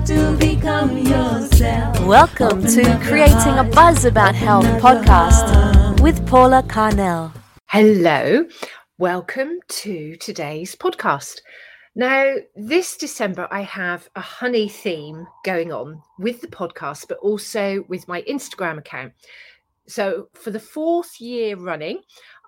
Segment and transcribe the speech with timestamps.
[0.00, 2.00] have to become yourself.
[2.06, 7.32] Welcome Open to Creating a Buzz About Health open up podcast with Paula Carnell.
[7.66, 8.46] Hello,
[8.98, 11.40] welcome to today's podcast.
[11.94, 17.84] Now, this December, I have a honey theme going on with the podcast, but also
[17.88, 19.12] with my Instagram account.
[19.86, 22.00] So, for the fourth year running,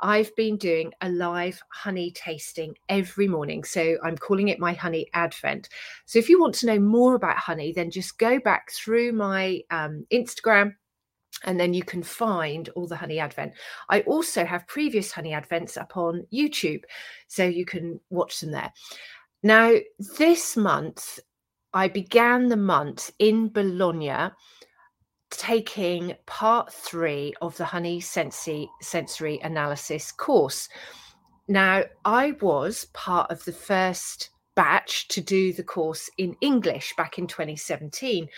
[0.03, 3.65] I've been doing a live honey tasting every morning.
[3.65, 5.69] So, I'm calling it my honey advent.
[6.05, 9.63] So, if you want to know more about honey, then just go back through my
[9.71, 10.75] um, Instagram
[11.45, 13.53] and then you can find all the honey advent.
[13.89, 16.83] I also have previous honey advents up on YouTube,
[17.27, 18.73] so you can watch them there.
[19.43, 19.75] Now,
[20.19, 21.19] this month,
[21.73, 24.31] I began the month in Bologna
[25.33, 30.69] taking part three of the honey sensory, sensory analysis course.
[31.49, 37.19] Now, I was part of the first batch to do the course in English back
[37.19, 38.29] in 2017.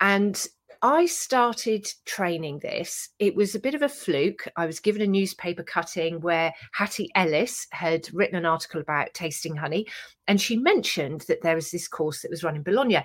[0.00, 0.46] And
[0.82, 3.08] I started training this.
[3.18, 4.46] It was a bit of a fluke.
[4.56, 9.56] I was given a newspaper cutting where Hattie Ellis had written an article about tasting
[9.56, 9.86] honey,
[10.28, 13.02] and she mentioned that there was this course that was run in Bologna.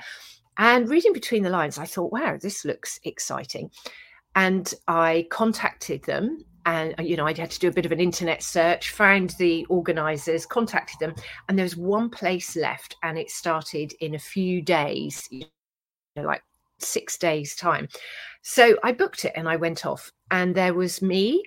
[0.60, 3.72] And reading between the lines, I thought, wow, this looks exciting.
[4.36, 6.44] And I contacted them.
[6.66, 9.66] And, you know, I had to do a bit of an internet search, found the
[9.70, 11.16] organizers, contacted them,
[11.48, 12.98] and there was one place left.
[13.04, 15.46] And it started in a few days, you
[16.18, 16.44] know, like
[16.78, 17.88] six days' time.
[18.42, 20.12] So I booked it and I went off.
[20.30, 21.42] And there was me,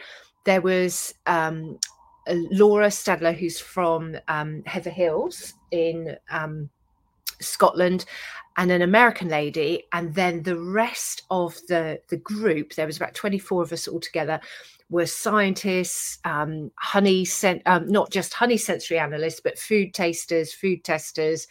[0.47, 1.79] there was um,
[2.27, 6.71] uh, Laura Stadler, who's from um, Heather Hills in um,
[7.43, 8.05] Scotland,
[8.57, 12.75] and an American lady, and then the rest of the the group.
[12.75, 14.41] There was about twenty four of us all together.
[14.91, 20.85] Were scientists, um, honey, sen- um, not just honey sensory analysts, but food tasters, food
[20.85, 21.47] testers,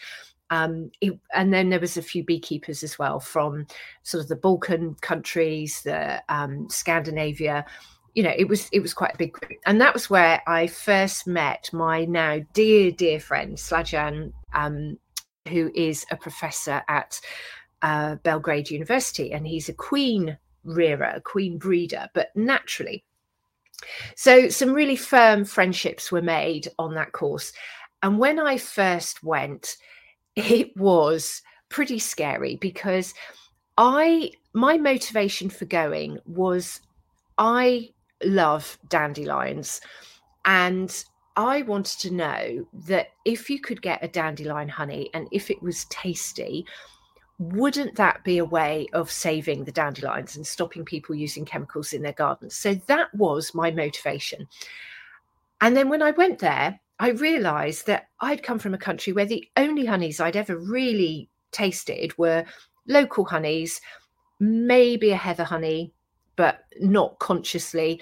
[0.52, 3.66] um, it, and then there was a few beekeepers as well from
[4.04, 7.66] sort of the Balkan countries, the um, Scandinavia.
[8.14, 10.68] You know, it was it was quite a big group, and that was where I
[10.68, 14.98] first met my now dear dear friend Slajan, um,
[15.48, 17.20] who is a professor at
[17.82, 23.04] uh, Belgrade University, and he's a queen rearer, a queen breeder, but naturally.
[24.16, 27.52] So some really firm friendships were made on that course,
[28.04, 29.78] and when I first went
[30.36, 33.14] it was pretty scary because
[33.78, 36.82] I my motivation for going was
[37.38, 37.90] I
[38.24, 39.82] love dandelions
[40.46, 41.04] and
[41.42, 45.60] I wanted to know that if you could get a dandelion honey and if it
[45.64, 46.68] was tasty,
[47.40, 52.04] wouldn't that be a way of saving the dandelions and stopping people using chemicals in
[52.04, 52.56] their gardens?
[52.56, 54.48] So that was my motivation.
[55.62, 59.26] And then when I went there, I realized that I'd come from a country where
[59.26, 62.46] the only honeys I'd ever really tasted were
[62.88, 63.82] local honeys,
[64.40, 65.92] maybe a heather honey,
[66.36, 68.00] but not consciously,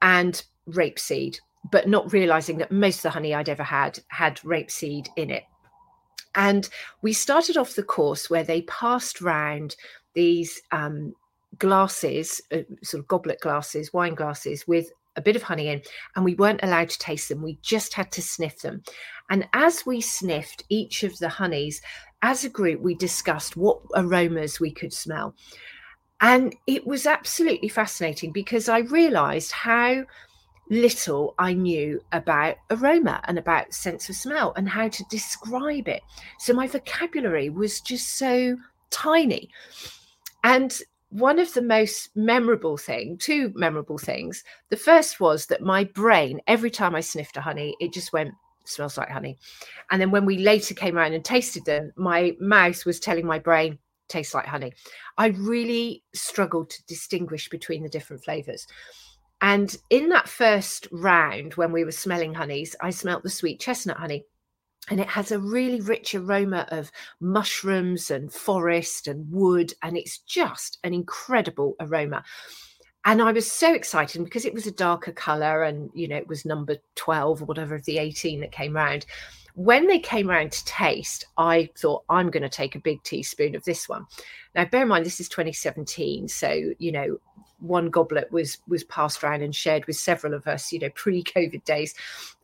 [0.00, 1.40] and rapeseed,
[1.70, 5.44] but not realizing that most of the honey I'd ever had had rapeseed in it.
[6.34, 6.68] And
[7.02, 9.76] we started off the course where they passed round
[10.14, 11.14] these um,
[11.58, 15.82] glasses, uh, sort of goblet glasses, wine glasses, with a bit of honey in,
[16.14, 17.42] and we weren't allowed to taste them.
[17.42, 18.82] We just had to sniff them.
[19.28, 21.82] And as we sniffed each of the honeys,
[22.22, 25.34] as a group, we discussed what aromas we could smell.
[26.20, 30.04] And it was absolutely fascinating because I realized how
[30.70, 36.02] little I knew about aroma and about sense of smell and how to describe it.
[36.38, 38.56] So my vocabulary was just so
[38.90, 39.50] tiny.
[40.42, 40.80] And
[41.10, 44.44] one of the most memorable thing, two memorable things.
[44.68, 48.32] The first was that my brain, every time I sniffed a honey, it just went,
[48.64, 49.38] smells like honey.
[49.90, 53.40] And then when we later came around and tasted them, my mouth was telling my
[53.40, 54.72] brain, tastes like honey.
[55.18, 58.68] I really struggled to distinguish between the different flavors.
[59.42, 63.96] And in that first round, when we were smelling honeys, I smelt the sweet chestnut
[63.96, 64.24] honey.
[64.88, 66.90] And it has a really rich aroma of
[67.20, 72.24] mushrooms and forest and wood and it's just an incredible aroma.
[73.04, 76.28] And i was so excited because it was a darker color and you know it
[76.28, 79.06] was number 12 or whatever of the 18 that came round.
[79.54, 83.54] When they came around to taste i thought i'm going to take a big teaspoon
[83.54, 84.06] of this one.
[84.54, 87.18] Now bear in mind this is 2017 so you know
[87.60, 91.64] one goblet was was passed around and shared with several of us you know pre-covid
[91.64, 91.94] days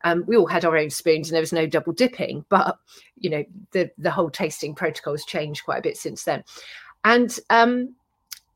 [0.05, 2.79] um, we all had our own spoons and there was no double dipping but
[3.19, 6.43] you know the the whole tasting protocol has changed quite a bit since then
[7.05, 7.95] and um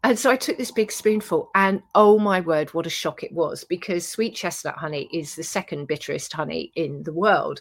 [0.02, 3.32] and so I took this big spoonful, and oh my word, what a shock it
[3.32, 3.64] was!
[3.64, 7.60] Because sweet chestnut honey is the second bitterest honey in the world,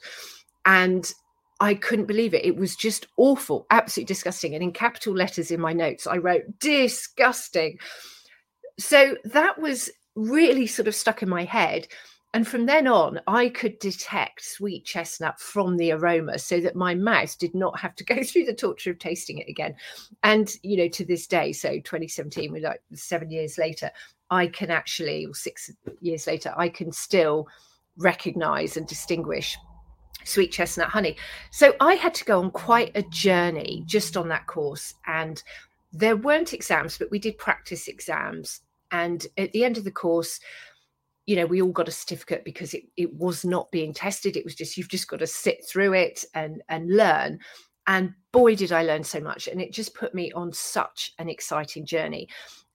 [0.65, 1.11] and
[1.59, 2.45] I couldn't believe it.
[2.45, 4.53] It was just awful, absolutely disgusting.
[4.53, 7.77] And in capital letters in my notes, I wrote disgusting.
[8.79, 11.87] So that was really sort of stuck in my head.
[12.33, 16.93] And from then on, I could detect sweet chestnut from the aroma so that my
[16.93, 19.75] mouth did not have to go through the torture of tasting it again.
[20.23, 23.91] And, you know, to this day, so 2017, we're like seven years later,
[24.31, 25.71] I can actually, or six
[26.01, 27.47] years later, I can still
[27.97, 29.57] recognize and distinguish
[30.23, 31.17] sweet chestnut honey.
[31.51, 34.93] So I had to go on quite a journey just on that course.
[35.07, 35.41] And
[35.91, 38.61] there weren't exams, but we did practice exams.
[38.91, 40.39] And at the end of the course,
[41.25, 44.35] you know, we all got a certificate because it, it was not being tested.
[44.35, 47.39] It was just, you've just got to sit through it and, and learn.
[47.85, 49.47] And boy, did I learn so much.
[49.47, 52.27] And it just put me on such an exciting journey.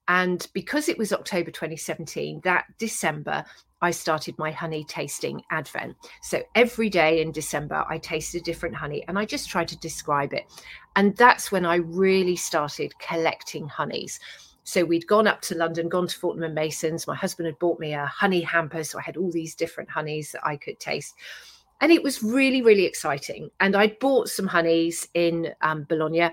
[0.07, 3.43] And because it was October 2017, that December,
[3.81, 5.95] I started my honey tasting advent.
[6.21, 9.79] So every day in December, I tasted a different honey and I just tried to
[9.79, 10.45] describe it.
[10.95, 14.19] And that's when I really started collecting honeys.
[14.65, 17.05] So we'd gone up to London, gone to Fortnum and Mason's.
[17.05, 20.31] My husband had bought me a honey hamper, so I had all these different honeys
[20.31, 21.13] that I could taste.
[21.81, 23.51] And it was really, really exciting.
[23.59, 26.31] And I'd bought some honeys in um, Bologna,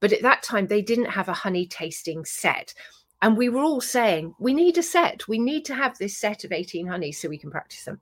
[0.00, 2.72] but at that time they didn't have a honey tasting set.
[3.20, 5.28] And we were all saying, we need a set.
[5.28, 8.00] We need to have this set of 18 honeys so we can practice them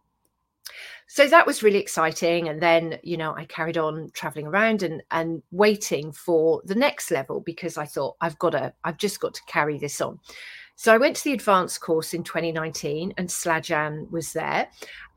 [1.14, 5.02] so that was really exciting and then you know i carried on traveling around and
[5.10, 9.34] and waiting for the next level because i thought i've got to i've just got
[9.34, 10.18] to carry this on.
[10.74, 14.68] So i went to the advanced course in 2019 and slajan was there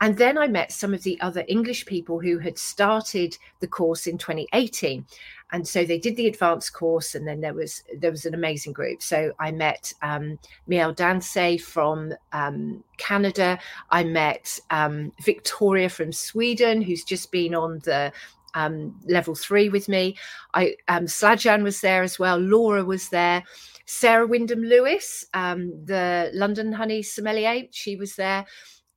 [0.02, 4.06] and then i met some of the other english people who had started the course
[4.06, 5.06] in 2018
[5.52, 8.72] and so they did the advanced course and then there was there was an amazing
[8.72, 9.02] group.
[9.02, 13.58] So i met um, miel danse from um, canada.
[13.90, 18.12] I met um, victoria from sweden who's just been on the
[18.54, 20.16] um, level three with me.
[20.54, 22.38] I um, slajan was there as well.
[22.38, 23.44] Laura was there.
[23.88, 28.44] Sarah wyndham lewis um, the london honey sommelier she was there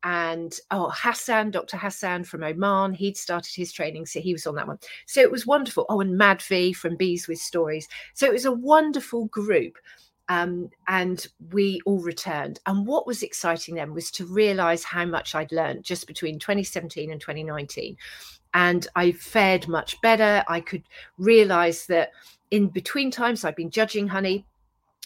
[0.04, 1.78] and oh Hassan, Dr.
[1.78, 4.80] Hassan from Oman, he'd started his training, so he was on that one.
[5.06, 5.86] So it was wonderful.
[5.90, 7.88] Oh, and Madvi from Bees with Stories.
[8.13, 9.78] So it was a wonderful group.
[10.30, 12.60] Um, and we all returned.
[12.68, 17.12] And what was exciting then was to realize how much I'd learned just between 2017
[17.12, 17.98] and 2019.
[18.54, 20.44] And I fared much better.
[20.48, 20.84] I could
[21.18, 22.12] realize that
[22.52, 24.45] in between times I'd been judging honey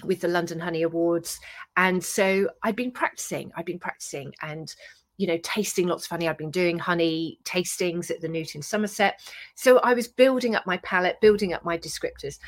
[0.04, 1.40] with the London Honey Awards.
[1.78, 4.74] And so I'd been practicing, I'd been practicing and,
[5.18, 6.28] you know, tasting lots of honey.
[6.28, 9.20] I'd been doing honey tastings at the Newt in Somerset.
[9.56, 12.40] So I was building up my palate, building up my descriptors.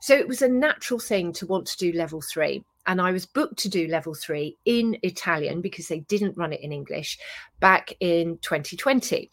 [0.00, 2.64] So it was a natural thing to want to do level three.
[2.86, 6.62] And I was booked to do level three in Italian because they didn't run it
[6.62, 7.18] in English
[7.60, 9.30] back in 2020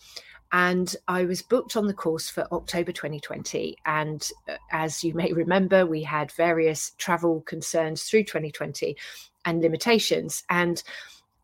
[0.52, 3.78] and I was booked on the course for October 2020.
[3.86, 8.96] And uh, as you may remember, we had various travel concerns through 2020
[9.46, 10.44] and limitations.
[10.50, 10.82] And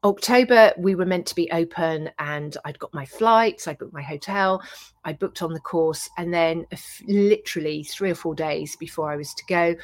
[0.04, 4.02] October, we were meant to be open, and I'd got my flights, I booked my
[4.02, 4.62] hotel,
[5.06, 6.10] I booked on the course.
[6.18, 6.66] And then,
[7.08, 9.76] literally three or four days before I was to go,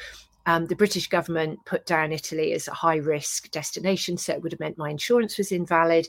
[0.46, 4.16] um, the British government put down Italy as a high risk destination.
[4.16, 6.08] So it would have meant my insurance was invalid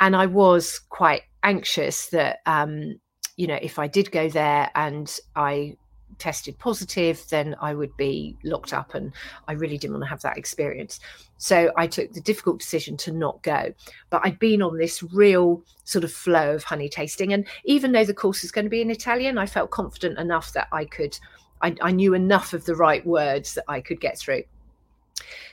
[0.00, 3.00] and I was quite anxious that um,
[3.36, 5.76] you know if I did go there and I
[6.18, 9.12] tested positive, then I would be locked up, and
[9.48, 11.00] I really didn't want to have that experience.
[11.38, 13.72] So I took the difficult decision to not go.
[14.10, 18.04] But I'd been on this real sort of flow of honey tasting, and even though
[18.04, 21.18] the course is going to be in Italian, I felt confident enough that I could.
[21.60, 24.42] I, I knew enough of the right words that I could get through.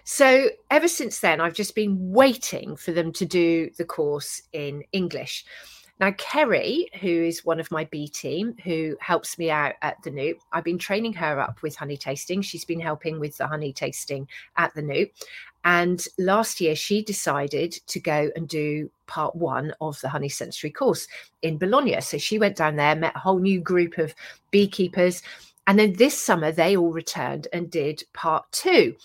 [0.04, 4.84] So ever since then, I've just been waiting for them to do the course in
[4.92, 5.46] English.
[6.00, 10.12] Now, Kerry, who is one of my B team, who helps me out at the
[10.12, 12.42] Newt, I've been training her up with honey tasting.
[12.42, 15.12] She's been helping with the honey tasting at the Newt.
[15.66, 20.72] And last year, she decided to go and do part one of the honey sensory
[20.72, 21.06] course
[21.42, 22.00] in Bologna.
[22.00, 24.16] So she went down there, met a whole new group of
[24.52, 25.22] beekeepers.
[25.68, 28.96] And then this summer, they all returned and did part two.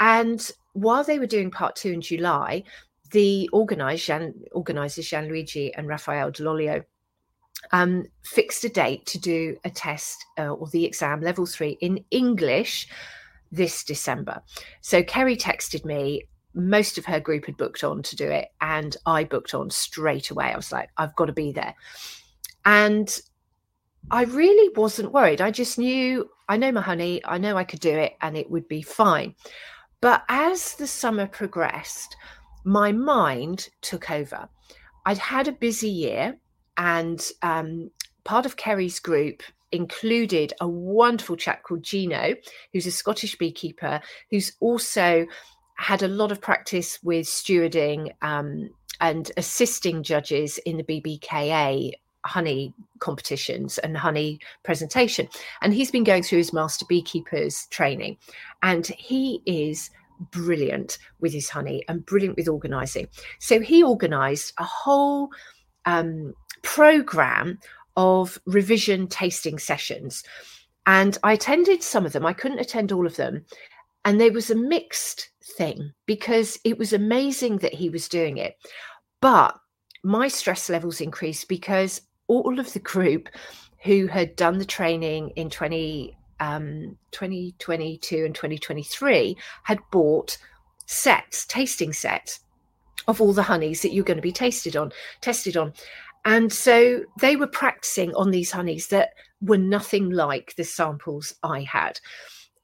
[0.00, 2.64] And while they were doing part two in July,
[3.10, 6.84] the organizers, Jean, organizers Gianluigi and Raphael Dall'Olio
[7.72, 12.04] um, fixed a date to do a test uh, or the exam level three in
[12.10, 12.88] English
[13.52, 14.42] this December.
[14.80, 16.24] So Kerry texted me.
[16.54, 20.30] Most of her group had booked on to do it, and I booked on straight
[20.30, 20.46] away.
[20.46, 21.74] I was like, I've got to be there.
[22.64, 23.20] And
[24.10, 25.40] I really wasn't worried.
[25.40, 28.50] I just knew I know my honey, I know I could do it, and it
[28.50, 29.36] would be fine.
[30.00, 32.16] But as the summer progressed,
[32.64, 34.48] my mind took over.
[35.06, 36.36] I'd had a busy year
[36.76, 37.90] and um,
[38.24, 42.34] part of Kerry's group included a wonderful chap called Gino,
[42.72, 44.00] who's a Scottish beekeeper,
[44.30, 45.26] who's also
[45.76, 48.68] had a lot of practice with stewarding um,
[49.00, 51.92] and assisting judges in the BBKA
[52.26, 55.28] honey competitions and honey presentation.
[55.62, 58.18] And he's been going through his master beekeepers training.
[58.62, 59.90] And he is
[60.30, 63.08] brilliant with his honey and brilliant with organizing.
[63.38, 65.30] So he organized a whole
[65.86, 67.58] um, program
[67.96, 70.22] of revision tasting sessions.
[70.86, 73.44] And I attended some of them, I couldn't attend all of them.
[74.04, 78.56] And there was a mixed thing because it was amazing that he was doing it.
[79.20, 79.58] But
[80.02, 83.28] my stress levels increased because all of the group
[83.82, 90.36] who had done the training in 20, um, 2022 and 2023 had bought
[90.86, 92.40] sets, tasting sets
[93.06, 95.72] of all the honeys that you're going to be tasted on, tested on.
[96.24, 101.62] And so they were practicing on these honeys that were nothing like the samples I
[101.62, 101.98] had.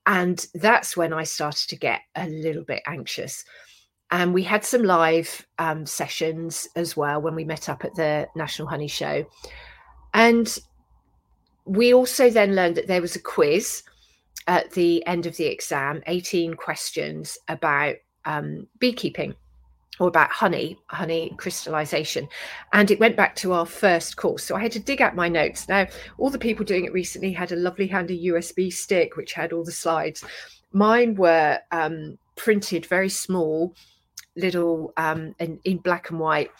[0.06, 3.44] And that's when I started to get a little bit anxious.
[4.10, 8.28] And we had some live um, sessions as well when we met up at the
[8.36, 9.26] National Honey Show.
[10.14, 10.58] And
[11.66, 13.82] we also then learned that there was a quiz
[14.46, 19.34] at the end of the exam 18 questions about um, beekeeping
[19.98, 22.28] or about honey, honey crystallization.
[22.72, 24.44] And it went back to our first course.
[24.44, 25.68] So I had to dig out my notes.
[25.68, 25.86] Now,
[26.18, 29.64] all the people doing it recently had a lovely handy USB stick, which had all
[29.64, 30.22] the slides.
[30.72, 33.74] Mine were um, printed very small,
[34.36, 36.50] little um, in, in black and white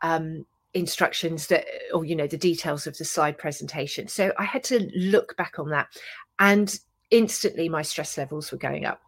[0.00, 4.08] um, instructions that, or, you know, the details of the slide presentation.
[4.08, 5.88] So I had to look back on that.
[6.38, 6.78] And
[7.10, 9.00] instantly my stress levels were going up.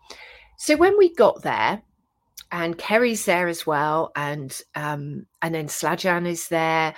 [0.56, 1.82] So when we got there,
[2.50, 6.94] and Kerry's there as well, and um, and then Slajan is there.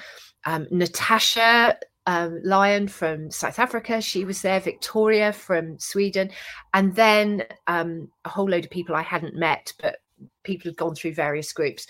[0.47, 4.61] Um, Natasha um, Lyon from South Africa, she was there.
[4.61, 6.31] Victoria from Sweden,
[6.73, 9.97] and then um, a whole load of people I hadn't met, but
[10.45, 11.87] people had gone through various groups.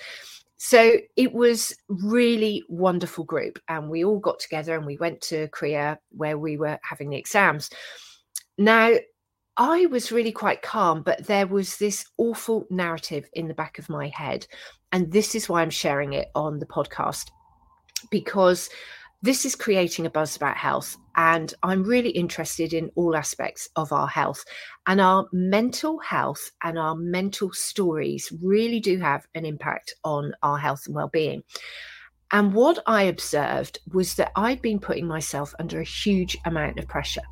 [0.62, 5.48] So it was really wonderful group, and we all got together and we went to
[5.48, 7.70] CREA where we were having the exams.
[8.58, 8.92] Now
[9.56, 13.88] I was really quite calm, but there was this awful narrative in the back of
[13.88, 14.46] my head.
[14.92, 17.30] And this is why I'm sharing it on the podcast
[18.10, 18.68] because
[19.22, 20.96] this is creating a buzz about health.
[21.16, 24.44] And I'm really interested in all aspects of our health.
[24.86, 30.56] And our mental health and our mental stories really do have an impact on our
[30.56, 31.42] health and well being.
[32.32, 36.86] And what I observed was that I'd been putting myself under a huge amount of
[36.86, 37.22] pressure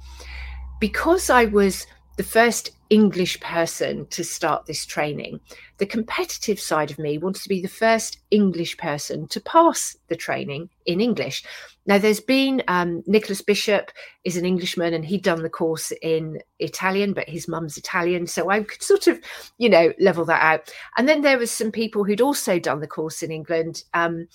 [0.80, 1.87] because I was
[2.18, 5.38] the first English person to start this training.
[5.76, 10.16] The competitive side of me wanted to be the first English person to pass the
[10.16, 11.44] training in English.
[11.87, 13.92] Now, there's been um, Nicholas Bishop
[14.25, 18.26] is an Englishman and he'd done the course in Italian, but his mum's Italian.
[18.26, 19.20] So I could sort of,
[19.58, 20.75] you know, level that out.
[20.96, 23.84] And then there was some people who'd also done the course in England.
[23.94, 24.26] Um,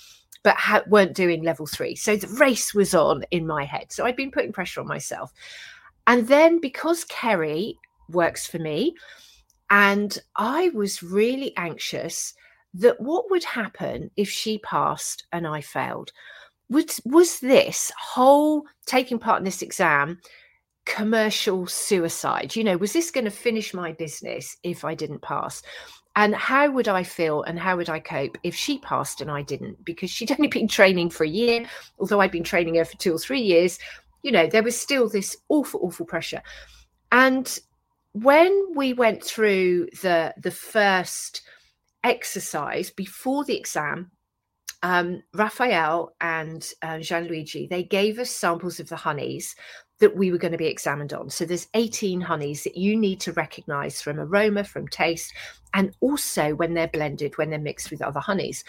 [0.43, 1.95] but ha- weren't doing level three.
[1.95, 3.91] So the race was on in my head.
[3.91, 5.31] So I'd been putting pressure on myself.
[6.07, 7.77] And then because Kerry
[8.09, 8.95] works for me,
[9.69, 12.33] and I was really anxious
[12.73, 16.11] that what would happen if she passed and I failed.
[16.69, 20.19] Was, was this whole taking part in this exam
[20.85, 22.55] commercial suicide?
[22.55, 25.61] You know, was this going to finish my business if I didn't pass?
[26.15, 29.41] And how would I feel and how would I cope if she passed and I
[29.41, 29.83] didn't?
[29.83, 31.65] Because she'd only been training for a year,
[31.99, 33.79] although I'd been training her for two or three years
[34.23, 36.41] you know, there was still this awful, awful pressure.
[37.11, 37.59] And
[38.13, 41.41] when we went through the the first
[42.03, 44.11] exercise before the exam,
[44.81, 49.55] um, Raphael and uh, Gianluigi, they gave us samples of the honeys
[49.99, 51.29] that we were going to be examined on.
[51.29, 55.33] So there's 18 honeys that you need to recognize from aroma, from taste,
[55.73, 58.65] and also when they're blended, when they're mixed with other honeys.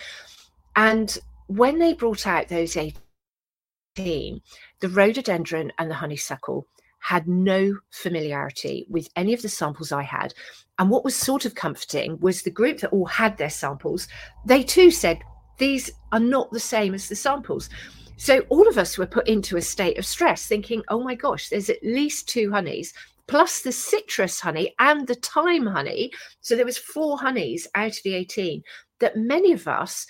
[0.77, 1.19] And
[1.49, 4.41] when they brought out those 18
[4.85, 6.67] the rhododendron and the honeysuckle
[6.99, 10.35] had no familiarity with any of the samples I had.
[10.79, 14.09] And what was sort of comforting was the group that all had their samples,
[14.45, 15.21] they too said,
[15.57, 17.71] these are not the same as the samples.
[18.19, 21.49] So all of us were put into a state of stress, thinking, oh my gosh,
[21.49, 22.93] there's at least two honeys,
[23.27, 26.13] plus the citrus honey and the thyme honey.
[26.43, 28.63] So there was four honeys out of the 18
[29.01, 30.07] that many of us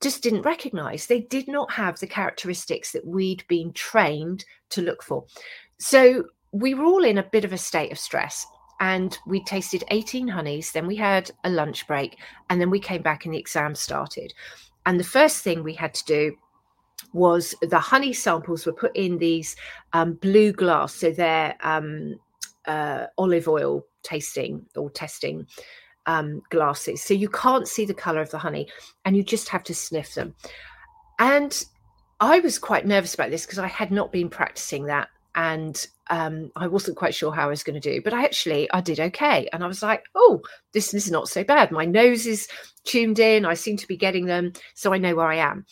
[0.00, 1.06] just didn't recognize.
[1.06, 5.24] They did not have the characteristics that we'd been trained to look for.
[5.78, 8.46] So we were all in a bit of a state of stress.
[8.80, 12.16] And we tasted 18 honeys, then we had a lunch break,
[12.48, 14.32] and then we came back and the exam started.
[14.86, 16.36] And the first thing we had to do
[17.12, 19.56] was the honey samples were put in these
[19.94, 22.14] um, blue glass, so they're um,
[22.66, 25.44] uh, olive oil tasting or testing
[26.08, 27.02] um, glasses.
[27.02, 28.66] So you can't see the color of the honey
[29.04, 30.34] and you just have to sniff them.
[31.20, 31.64] And
[32.18, 36.50] I was quite nervous about this because I had not been practicing that and um,
[36.56, 38.98] I wasn't quite sure how I was going to do, but I actually I did
[38.98, 40.40] okay, and I was like, oh,
[40.72, 41.70] this is not so bad.
[41.70, 42.48] My nose is
[42.84, 43.44] tuned in.
[43.44, 45.66] I seem to be getting them, so I know where I am.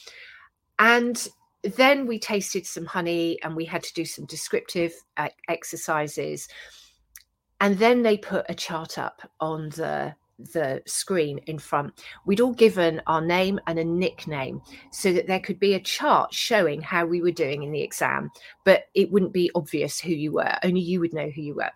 [0.78, 1.26] And
[1.62, 6.47] then we tasted some honey, and we had to do some descriptive uh, exercises.
[7.61, 12.52] And then they put a chart up on the the screen in front, we'd all
[12.52, 17.07] given our name and a nickname so that there could be a chart showing how
[17.07, 18.31] we were doing in the exam,
[18.64, 20.55] but it wouldn't be obvious who you were.
[20.62, 21.71] Only you would know who you were.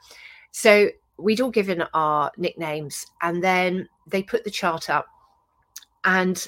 [0.51, 5.07] So we'd all given our nicknames and then they put the chart up
[6.05, 6.47] and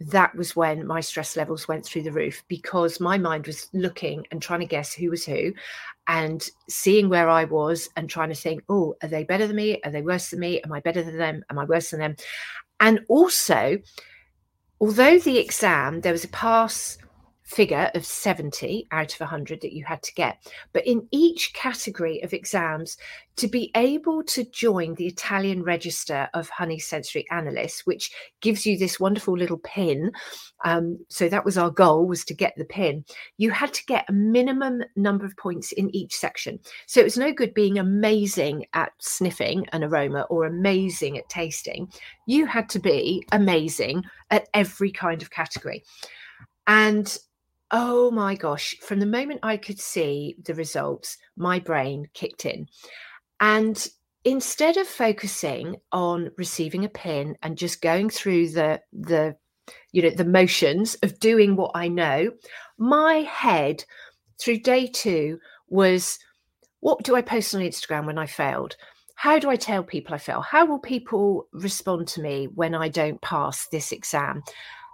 [0.00, 4.26] that was when my stress levels went through the roof because my mind was looking
[4.30, 5.52] and trying to guess who was who
[6.08, 9.78] and seeing where I was and trying to think, oh, are they better than me?
[9.84, 10.60] Are they worse than me?
[10.62, 11.44] Am I better than them?
[11.50, 12.16] Am I worse than them?
[12.80, 13.78] And also,
[14.80, 16.96] although the exam, there was a pass
[17.50, 20.38] figure of 70 out of 100 that you had to get.
[20.72, 22.96] But in each category of exams,
[23.36, 28.78] to be able to join the Italian register of honey sensory analysts, which gives you
[28.78, 30.12] this wonderful little pin.
[30.64, 33.04] Um, so that was our goal was to get the pin.
[33.38, 36.60] You had to get a minimum number of points in each section.
[36.86, 41.90] So it was no good being amazing at sniffing an aroma or amazing at tasting.
[42.26, 45.82] You had to be amazing at every kind of category.
[46.66, 47.18] And
[47.70, 52.66] oh my gosh, from the moment I could see the results, my brain kicked in.
[53.40, 53.86] And
[54.24, 59.36] instead of focusing on receiving a pin and just going through the the
[59.92, 62.32] you know the motions of doing what I know,
[62.78, 63.84] my head
[64.40, 66.18] through day 2 was
[66.80, 68.76] what do I post on Instagram when I failed?
[69.14, 70.40] How do I tell people I fail?
[70.40, 74.42] How will people respond to me when I don't pass this exam?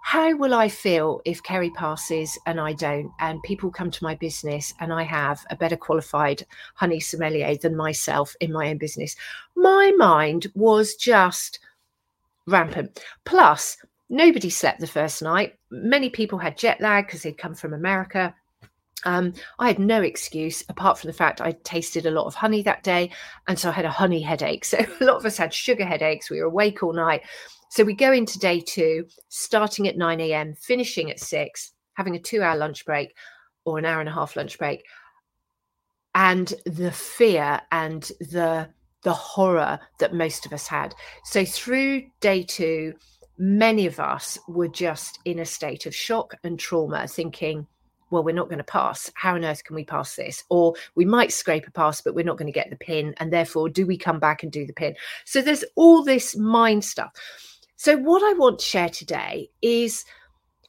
[0.06, 4.14] How will I feel if Kerry passes and I don't, and people come to my
[4.14, 9.16] business and I have a better qualified honey sommelier than myself in my own business?
[9.56, 11.58] My mind was just
[12.46, 13.02] rampant.
[13.24, 15.56] Plus, nobody slept the first night.
[15.72, 18.32] Many people had jet lag because they'd come from America.
[19.06, 22.62] Um, I had no excuse apart from the fact I tasted a lot of honey
[22.62, 23.10] that day.
[23.48, 24.64] And so I had a honey headache.
[24.70, 26.30] So a lot of us had sugar headaches.
[26.30, 27.22] We were awake all night.
[27.76, 32.18] So we go into day two, starting at 9 a.m., finishing at six, having a
[32.18, 33.14] two hour lunch break
[33.66, 34.82] or an hour and a half lunch break.
[36.14, 38.70] And the fear and the
[39.02, 40.94] the horror that most of us had.
[41.24, 42.94] So through day two,
[43.36, 47.66] many of us were just in a state of shock and trauma, thinking,
[48.10, 49.10] well, we're not going to pass.
[49.16, 50.44] How on earth can we pass this?
[50.48, 53.14] Or we might scrape a pass, but we're not going to get the pin.
[53.18, 54.94] And therefore, do we come back and do the pin?
[55.26, 57.12] So there's all this mind stuff.
[57.76, 60.04] So, what I want to share today is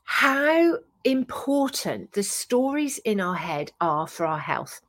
[0.03, 4.81] how important the stories in our head are for our health.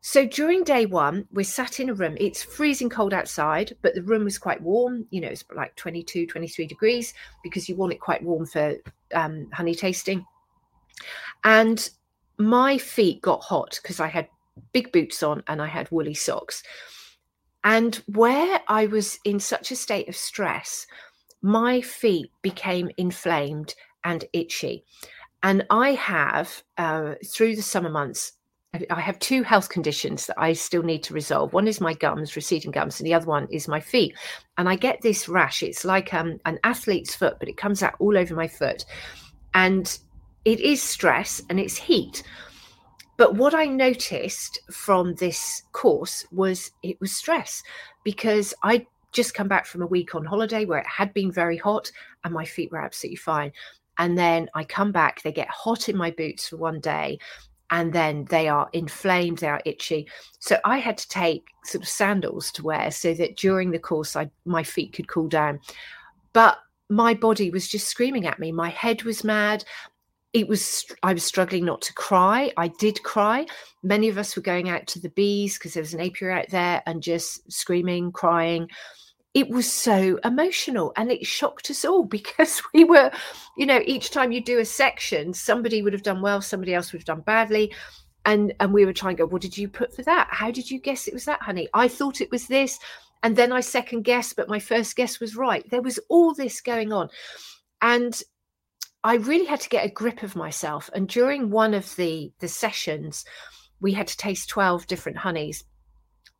[0.00, 2.16] So, during day one, we're sat in a room.
[2.18, 5.06] It's freezing cold outside, but the room was quite warm.
[5.10, 8.74] You know, it's like 22, 23 degrees because you want it quite warm for
[9.12, 10.24] um, honey tasting.
[11.44, 11.90] And
[12.38, 14.28] my feet got hot because I had
[14.72, 16.62] big boots on and I had woolly socks.
[17.64, 20.86] And where I was in such a state of stress,
[21.42, 24.84] my feet became inflamed and itchy.
[25.42, 28.32] And I have, uh, through the summer months,
[28.90, 31.52] I have two health conditions that I still need to resolve.
[31.52, 34.14] One is my gums, receding gums, and the other one is my feet.
[34.58, 35.62] And I get this rash.
[35.62, 38.84] It's like um, an athlete's foot, but it comes out all over my foot.
[39.54, 39.98] And
[40.44, 42.22] it is stress and it's heat.
[43.16, 47.62] But what I noticed from this course was it was stress
[48.04, 51.56] because I just come back from a week on holiday where it had been very
[51.56, 51.90] hot
[52.22, 53.50] and my feet were absolutely fine.
[53.98, 57.18] And then I come back, they get hot in my boots for one day,
[57.70, 60.06] and then they are inflamed, they are itchy.
[60.38, 64.14] So I had to take sort of sandals to wear so that during the course
[64.14, 65.60] I my feet could cool down.
[66.34, 66.58] But
[66.90, 68.52] my body was just screaming at me.
[68.52, 69.64] My head was mad.
[70.34, 72.52] It was I was struggling not to cry.
[72.58, 73.46] I did cry.
[73.82, 76.50] Many of us were going out to the bees because there was an apiary out
[76.50, 78.68] there and just screaming, crying
[79.36, 83.10] it was so emotional and it shocked us all because we were,
[83.58, 86.90] you know, each time you do a section, somebody would have done well, somebody else
[86.90, 87.74] would have done badly.
[88.24, 90.28] And and we were trying to go, what did you put for that?
[90.30, 91.68] How did you guess it was that, honey?
[91.74, 92.78] I thought it was this.
[93.22, 95.68] And then I second guess, but my first guess was right.
[95.70, 97.10] There was all this going on.
[97.82, 98.20] And
[99.04, 100.88] I really had to get a grip of myself.
[100.94, 103.26] And during one of the the sessions,
[103.80, 105.62] we had to taste 12 different honeys.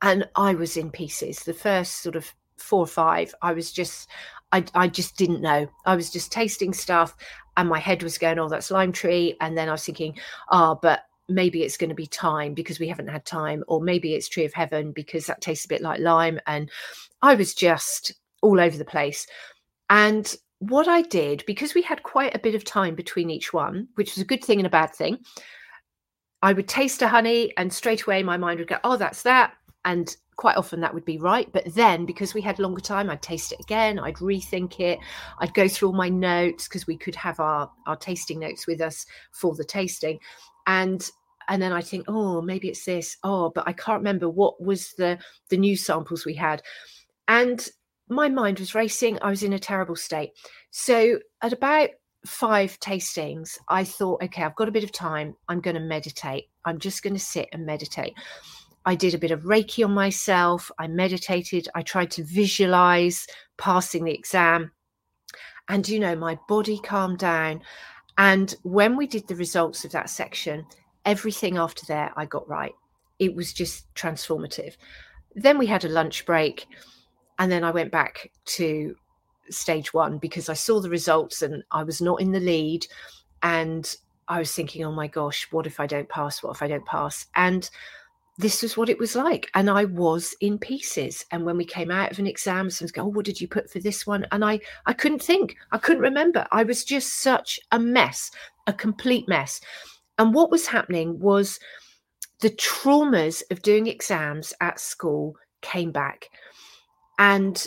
[0.00, 1.40] And I was in pieces.
[1.40, 4.08] The first sort of four or five, I was just
[4.52, 5.68] I, I just didn't know.
[5.84, 7.16] I was just tasting stuff
[7.56, 9.36] and my head was going, oh, that's lime tree.
[9.40, 10.18] And then I was thinking,
[10.50, 13.80] ah, oh, but maybe it's going to be thyme because we haven't had time, or
[13.80, 16.38] maybe it's tree of heaven because that tastes a bit like lime.
[16.46, 16.70] And
[17.22, 19.26] I was just all over the place.
[19.90, 23.88] And what I did, because we had quite a bit of time between each one,
[23.94, 25.18] which was a good thing and a bad thing,
[26.42, 29.54] I would taste a honey and straight away my mind would go, oh, that's that.
[29.84, 31.50] And quite often that would be right.
[31.52, 34.98] But then because we had longer time, I'd taste it again, I'd rethink it,
[35.38, 38.80] I'd go through all my notes because we could have our, our tasting notes with
[38.80, 40.18] us for the tasting.
[40.66, 41.08] And
[41.48, 43.16] and then I think, oh, maybe it's this.
[43.22, 45.18] Oh, but I can't remember what was the
[45.48, 46.62] the new samples we had.
[47.28, 47.66] And
[48.08, 49.18] my mind was racing.
[49.22, 50.30] I was in a terrible state.
[50.70, 51.90] So at about
[52.24, 55.36] five tastings, I thought, okay, I've got a bit of time.
[55.48, 56.44] I'm going to meditate.
[56.64, 58.14] I'm just going to sit and meditate.
[58.86, 60.70] I did a bit of Reiki on myself.
[60.78, 61.68] I meditated.
[61.74, 63.26] I tried to visualize
[63.58, 64.70] passing the exam.
[65.68, 67.62] And, you know, my body calmed down.
[68.16, 70.64] And when we did the results of that section,
[71.04, 72.72] everything after there I got right.
[73.18, 74.76] It was just transformative.
[75.34, 76.68] Then we had a lunch break.
[77.40, 78.94] And then I went back to
[79.50, 82.86] stage one because I saw the results and I was not in the lead.
[83.42, 83.92] And
[84.28, 86.40] I was thinking, oh my gosh, what if I don't pass?
[86.40, 87.26] What if I don't pass?
[87.34, 87.68] And
[88.38, 89.50] this was what it was like.
[89.54, 91.24] And I was in pieces.
[91.30, 93.70] And when we came out of an exam, someone's go, Oh, what did you put
[93.70, 94.26] for this one?
[94.32, 95.56] And I I couldn't think.
[95.72, 96.46] I couldn't remember.
[96.52, 98.30] I was just such a mess,
[98.66, 99.60] a complete mess.
[100.18, 101.58] And what was happening was
[102.40, 106.28] the traumas of doing exams at school came back.
[107.18, 107.66] And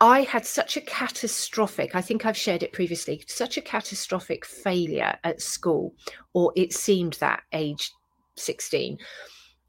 [0.00, 5.16] I had such a catastrophic, I think I've shared it previously, such a catastrophic failure
[5.24, 5.94] at school,
[6.34, 7.92] or it seemed that age
[8.36, 8.98] 16,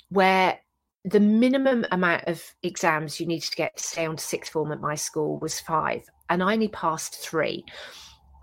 [0.10, 0.60] where
[1.06, 4.72] the minimum amount of exams you needed to get to stay on to sixth form
[4.72, 7.64] at my school was five, and I only passed three.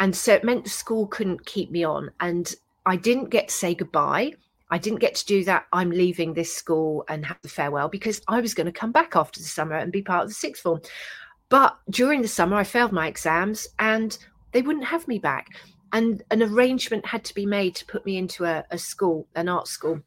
[0.00, 2.11] And so it meant the school couldn't keep me on.
[2.20, 2.53] And
[2.87, 4.33] I didn't get to say goodbye.
[4.70, 5.66] I didn't get to do that.
[5.72, 9.14] I'm leaving this school and have the farewell because I was going to come back
[9.14, 10.81] after the summer and be part of the sixth form.
[11.48, 14.16] But during the summer, I failed my exams and
[14.53, 15.48] they wouldn't have me back.
[15.92, 19.48] And an arrangement had to be made to put me into a, a school, an
[19.48, 20.00] art school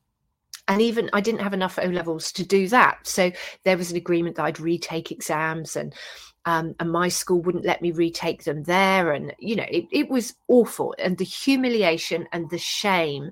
[0.67, 3.05] and even I didn't have enough O levels to do that.
[3.07, 3.31] So
[3.63, 5.93] there was an agreement that I'd retake exams and
[6.47, 9.11] um, and my school wouldn't let me retake them there.
[9.11, 10.95] And, you know, it, it was awful.
[10.97, 13.31] And the humiliation and the shame,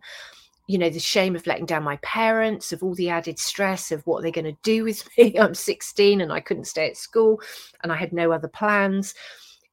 [0.68, 4.06] you know, the shame of letting down my parents, of all the added stress of
[4.06, 5.40] what they're going to do with me.
[5.40, 7.42] I'm 16 and I couldn't stay at school
[7.84, 9.14] and I had no other plans.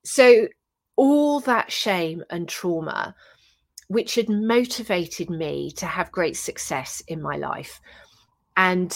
[0.05, 0.47] So
[0.95, 3.13] all that shame and trauma
[3.93, 7.79] which had motivated me to have great success in my life.
[8.57, 8.91] And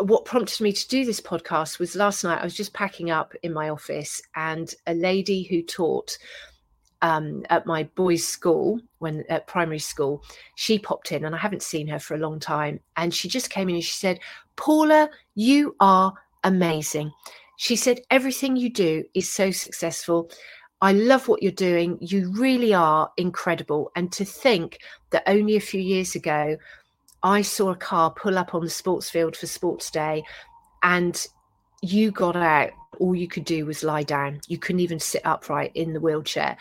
[0.00, 3.34] what prompted me to do this podcast was last night I was just packing up
[3.42, 6.18] in my office, and a lady who taught
[7.00, 10.22] um, at my boys' school when at primary school,
[10.56, 12.80] she popped in, and I haven't seen her for a long time.
[12.98, 14.20] And she just came in and she said,
[14.56, 16.12] "Paula, you are
[16.44, 17.12] amazing."
[17.56, 20.30] She said, "Everything you do is so successful."
[20.80, 21.98] I love what you're doing.
[22.00, 23.90] You really are incredible.
[23.96, 24.78] And to think
[25.10, 26.56] that only a few years ago,
[27.22, 30.22] I saw a car pull up on the sports field for sports day
[30.82, 31.26] and
[31.82, 32.70] you got out.
[33.00, 34.40] All you could do was lie down.
[34.48, 36.56] You couldn't even sit upright in the wheelchair.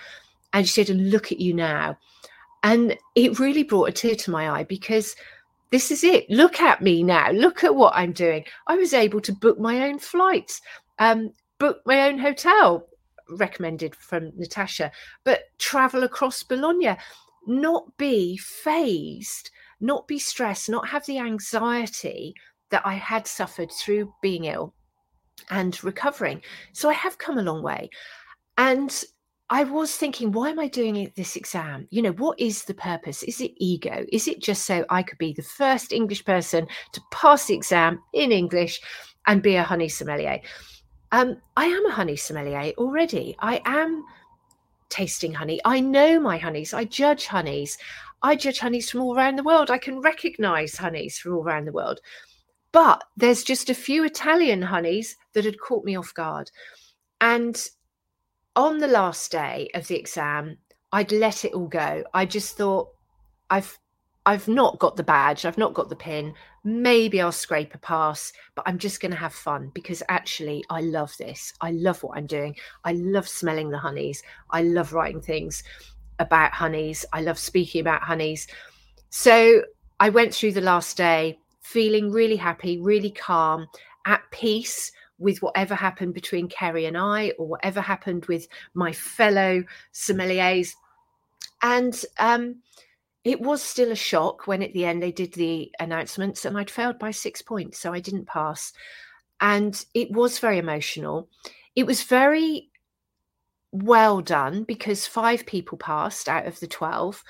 [0.53, 1.97] And she said, and look at you now.
[2.63, 5.15] And it really brought a tear to my eye because
[5.71, 6.29] this is it.
[6.29, 7.31] Look at me now.
[7.31, 8.45] Look at what I'm doing.
[8.67, 10.61] I was able to book my own flights,
[10.99, 12.87] um, book my own hotel,
[13.29, 14.91] recommended from Natasha,
[15.23, 16.95] but travel across Bologna,
[17.45, 22.33] not be phased, not be stressed, not have the anxiety
[22.69, 24.73] that I had suffered through being ill
[25.49, 26.41] and recovering.
[26.73, 27.89] So I have come a long way.
[28.57, 29.03] And
[29.49, 31.87] I was thinking, why am I doing this exam?
[31.89, 33.23] You know, what is the purpose?
[33.23, 34.05] Is it ego?
[34.11, 38.01] Is it just so I could be the first English person to pass the exam
[38.13, 38.81] in English
[39.25, 40.41] and be a honey sommelier?
[41.17, 43.35] Um, I am a honey sommelier already.
[43.39, 44.05] I am
[44.89, 45.59] tasting honey.
[45.65, 46.75] I know my honeys.
[46.75, 47.79] I judge honeys.
[48.21, 49.71] I judge honeys from all around the world.
[49.71, 52.01] I can recognize honeys from all around the world.
[52.71, 56.51] But there's just a few Italian honeys that had caught me off guard.
[57.19, 57.59] And
[58.55, 60.59] on the last day of the exam,
[60.91, 62.03] I'd let it all go.
[62.13, 62.89] I just thought,
[63.49, 63.79] I've
[64.27, 66.33] I've not got the badge, I've not got the pin.
[66.63, 70.81] Maybe I'll scrape a pass, but I'm just going to have fun because actually I
[70.81, 71.53] love this.
[71.61, 72.55] I love what I'm doing.
[72.83, 74.21] I love smelling the honeys.
[74.51, 75.63] I love writing things.
[76.19, 77.05] about honeys.
[77.13, 78.47] I love speaking about honeys.
[79.09, 79.61] So
[79.99, 83.67] I went through the last day feeling really happy, really calm,
[84.05, 89.63] at peace with whatever happened between Kerry and I, or whatever happened with my fellow
[89.93, 90.71] sommeliers.
[91.61, 92.57] And um,
[93.29, 96.69] it was still a shock when at the end they did the announcements, and I'd
[96.69, 98.73] failed by six points, so I didn't pass.
[99.41, 101.29] And it was very emotional.
[101.75, 102.69] It was very
[103.71, 107.23] well done because five people passed out of the 12,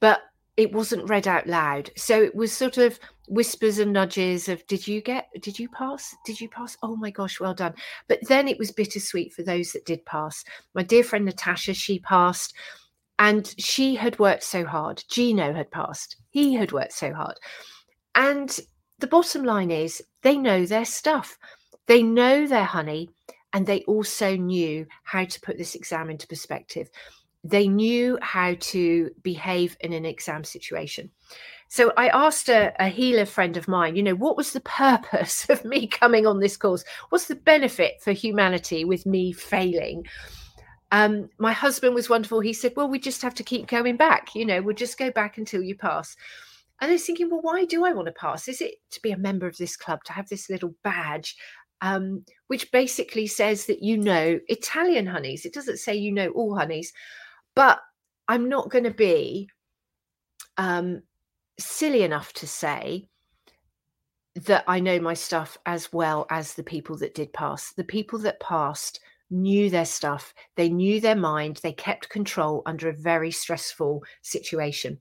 [0.00, 0.20] but
[0.56, 1.90] it wasn't read out loud.
[1.96, 2.98] So it was sort of
[3.30, 7.12] whispers and nudges of did you get did you pass did you pass oh my
[7.12, 7.72] gosh well done
[8.08, 12.00] but then it was bittersweet for those that did pass my dear friend natasha she
[12.00, 12.52] passed
[13.20, 17.36] and she had worked so hard gino had passed he had worked so hard
[18.16, 18.58] and
[18.98, 21.38] the bottom line is they know their stuff
[21.86, 23.08] they know their honey
[23.52, 26.88] and they also knew how to put this exam into perspective
[27.44, 31.10] they knew how to behave in an exam situation
[31.68, 35.48] so I asked a, a, healer friend of mine, you know, what was the purpose
[35.48, 36.82] of me coming on this course?
[37.10, 40.04] What's the benefit for humanity with me failing?
[40.92, 42.40] Um, my husband was wonderful.
[42.40, 44.34] He said, well, we just have to keep going back.
[44.34, 46.16] You know, we'll just go back until you pass.
[46.80, 48.48] And I was thinking, well, why do I want to pass?
[48.48, 51.36] Is it to be a member of this club, to have this little badge,
[51.82, 55.44] um, which basically says that you know Italian honeys?
[55.44, 56.92] It doesn't say you know all honeys,
[57.54, 57.80] but
[58.28, 59.48] I'm not going to be
[60.56, 61.02] um,
[61.58, 63.06] silly enough to say
[64.34, 67.72] that I know my stuff as well as the people that did pass.
[67.72, 72.88] The people that passed knew their stuff, they knew their mind, they kept control under
[72.88, 74.98] a very stressful situation.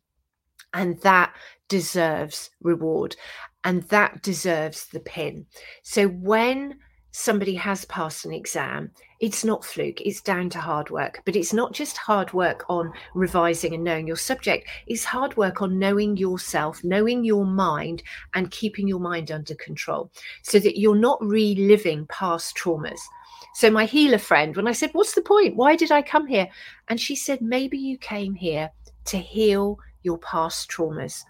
[0.73, 1.33] And that
[1.67, 3.15] deserves reward
[3.63, 5.45] and that deserves the pin.
[5.83, 6.79] So when
[7.11, 11.21] somebody has passed an exam, it's not fluke, it's down to hard work.
[11.25, 15.61] But it's not just hard work on revising and knowing your subject, it's hard work
[15.61, 20.11] on knowing yourself, knowing your mind, and keeping your mind under control
[20.43, 22.99] so that you're not reliving past traumas.
[23.53, 25.55] So, my healer friend, when I said, What's the point?
[25.55, 26.47] Why did I come here?
[26.87, 28.71] And she said, Maybe you came here
[29.05, 31.23] to heal your past traumas.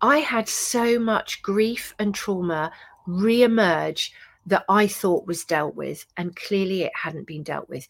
[0.00, 2.72] I had so much grief and trauma
[3.06, 4.12] re emerge
[4.46, 7.86] that I thought was dealt with, and clearly it hadn't been dealt with.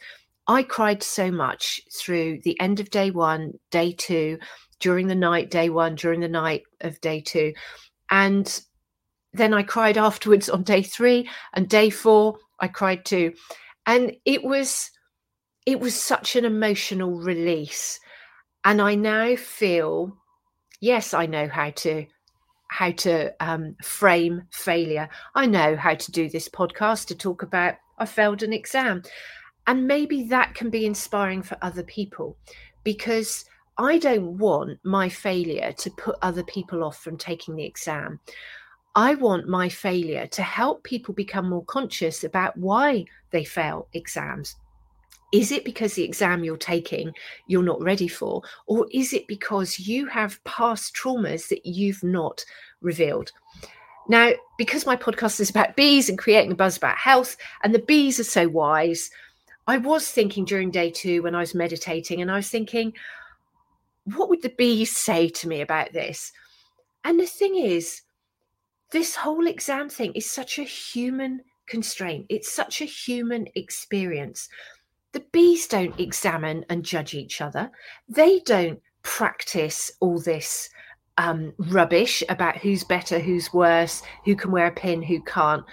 [0.46, 4.38] I cried so much through the end of day one, day two,
[4.80, 7.54] during the night, day one, during the night of day two.
[8.10, 8.62] And
[9.32, 13.34] then I cried afterwards on day three and day four, I cried too.
[13.84, 14.90] And it was
[15.66, 18.00] it was such an emotional release.
[18.64, 20.16] And I now feel,
[20.80, 22.06] yes, I know how to
[22.68, 25.08] how to um, frame failure.
[25.34, 29.02] I know how to do this podcast to talk about I failed an exam.
[29.66, 32.36] And maybe that can be inspiring for other people
[32.82, 33.44] because
[33.78, 38.20] I don't want my failure to put other people off from taking the exam.
[38.94, 44.56] I want my failure to help people become more conscious about why they fail exams.
[45.32, 47.12] Is it because the exam you're taking
[47.46, 48.42] you're not ready for?
[48.66, 52.44] Or is it because you have past traumas that you've not
[52.82, 53.32] revealed.
[54.08, 57.78] Now, because my podcast is about bees and creating a buzz about health, and the
[57.78, 59.10] bees are so wise,
[59.66, 62.92] I was thinking during day two when I was meditating, and I was thinking,
[64.04, 66.32] what would the bees say to me about this?
[67.04, 68.02] And the thing is,
[68.92, 74.48] this whole exam thing is such a human constraint, it's such a human experience.
[75.12, 77.70] The bees don't examine and judge each other,
[78.08, 80.68] they don't practice all this
[81.18, 85.64] um, rubbish about who's better, who's worse, who can wear a pin, who can't.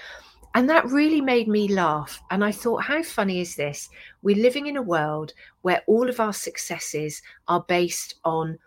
[0.55, 2.21] And that really made me laugh.
[2.31, 3.87] And I thought, how funny is this?
[4.23, 8.57] We're living in a world where all of our successes are based on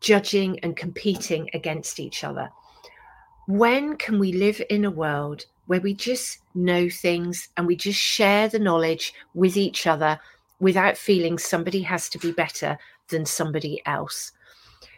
[0.00, 2.50] judging and competing against each other.
[3.50, 7.98] When can we live in a world where we just know things and we just
[7.98, 10.20] share the knowledge with each other
[10.60, 14.30] without feeling somebody has to be better than somebody else?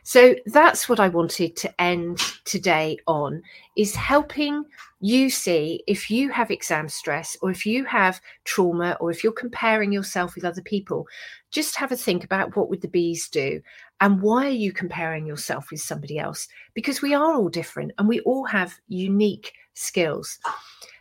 [0.03, 3.43] So that's what I wanted to end today on
[3.75, 4.65] is helping
[5.01, 9.33] you see if you have exam stress or if you have trauma or if you're
[9.33, 11.07] comparing yourself with other people,
[11.51, 13.63] just have a think about what would the bees do
[14.03, 16.49] and why are you comparing yourself with somebody else?
[16.75, 20.41] Because we are all different and we all have unique skills.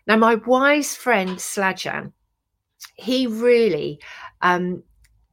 [0.06, 2.14] Now, my wise friend Slajan,
[2.96, 4.00] he really
[4.44, 4.84] um,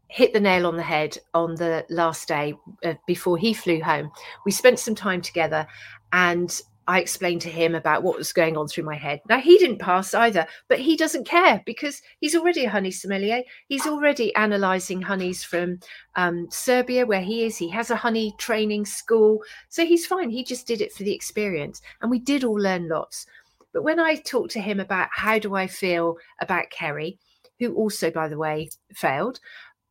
[0.08, 2.54] hit the nail on the head on the last day
[2.86, 4.10] uh, before he flew home.
[4.46, 5.66] We spent some time together,
[6.14, 9.20] and I explained to him about what was going on through my head.
[9.28, 13.42] Now, he didn't pass either, but he doesn't care because he's already a honey sommelier.
[13.68, 15.80] He's already analysing honeys from
[16.16, 17.58] um, Serbia, where he is.
[17.58, 19.42] He has a honey training school.
[19.68, 20.30] So he's fine.
[20.30, 21.82] He just did it for the experience.
[22.00, 23.26] And we did all learn lots.
[23.74, 27.18] But when I talked to him about how do I feel about Kerry,
[27.58, 29.40] who also, by the way, failed,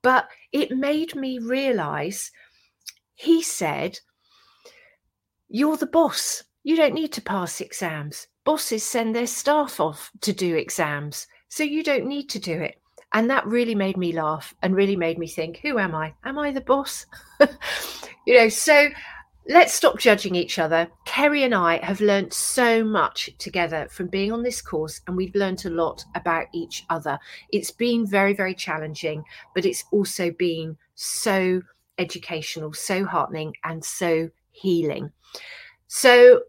[0.02, 2.32] but it made me realise
[3.14, 4.00] he said,
[5.48, 8.28] You're the boss you don't need to pass exams.
[8.44, 11.28] Bosses send their staff off to do exams.
[11.50, 12.80] So you don't need to do it.
[13.14, 16.14] And that really made me laugh and really made me think, who am I?
[16.26, 17.06] Am I the boss?
[18.26, 18.90] you know, so
[19.48, 20.88] let's stop judging each other.
[21.06, 25.36] Kerry and I have learned so much together from being on this course, and we've
[25.36, 27.18] learned a lot about each other.
[27.52, 29.24] It's been very, very challenging,
[29.56, 31.62] but it's also been so
[31.98, 35.12] educational, so heartening, and so healing.
[35.88, 36.42] So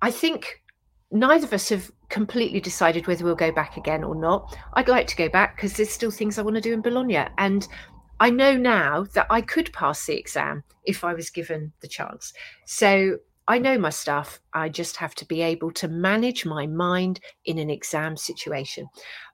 [0.00, 0.62] I think
[1.10, 4.56] neither of us have completely decided whether we'll go back again or not.
[4.74, 7.26] I'd like to go back because there's still things I want to do in Bologna.
[7.38, 7.66] And
[8.20, 12.32] I know now that I could pass the exam if I was given the chance.
[12.66, 14.40] So I know my stuff.
[14.54, 18.86] I just have to be able to manage my mind in an exam situation.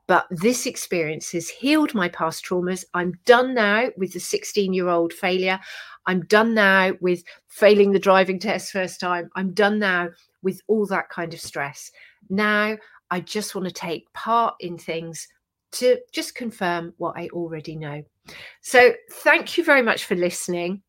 [0.09, 2.85] But this experience has healed my past traumas.
[2.95, 5.61] I'm done now with the 16 year old failure.
[6.07, 9.29] I'm done now with failing the driving test first time.
[9.37, 10.09] I'm done now
[10.43, 11.93] with all that kind of stress.
[12.31, 12.79] Now
[13.11, 15.29] I just want to take part in things
[15.73, 18.03] to just confirm what I already know.
[18.63, 20.83] So thank you very much for listening.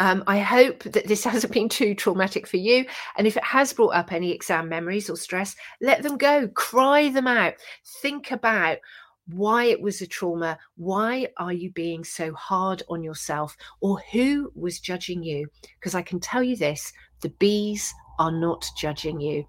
[0.00, 2.86] Um, I hope that this hasn't been too traumatic for you.
[3.16, 7.10] And if it has brought up any exam memories or stress, let them go, cry
[7.10, 7.54] them out.
[8.02, 8.78] Think about
[9.26, 10.58] why it was a trauma.
[10.76, 13.56] Why are you being so hard on yourself?
[13.80, 15.46] Or who was judging you?
[15.78, 19.44] Because I can tell you this the bees are not judging you.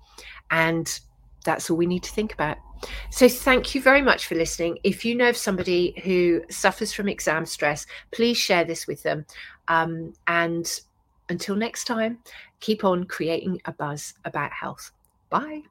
[0.51, 0.99] And
[1.45, 2.57] that's all we need to think about.
[3.09, 4.79] So, thank you very much for listening.
[4.83, 9.25] If you know of somebody who suffers from exam stress, please share this with them.
[9.67, 10.79] Um, and
[11.29, 12.19] until next time,
[12.59, 14.91] keep on creating a buzz about health.
[15.29, 15.61] Bye.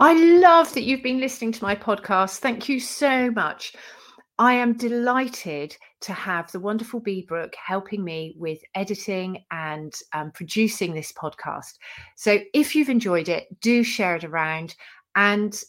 [0.00, 2.38] I love that you've been listening to my podcast.
[2.38, 3.74] Thank you so much.
[4.38, 10.32] I am delighted to have the wonderful Bee Brook helping me with editing and um,
[10.32, 11.74] producing this podcast.
[12.16, 14.74] So if you've enjoyed it, do share it around
[15.14, 15.62] and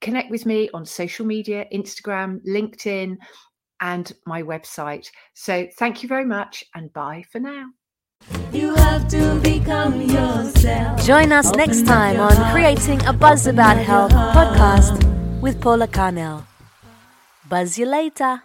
[0.00, 3.16] connect with me on social media Instagram, LinkedIn,
[3.80, 5.06] and my website.
[5.34, 7.66] So thank you very much and bye for now.
[8.52, 11.04] You have to become yourself.
[11.04, 15.02] Join us next time on Creating a Buzz About Health podcast
[15.40, 16.46] with Paula Carnell.
[17.48, 18.44] Buzz you later.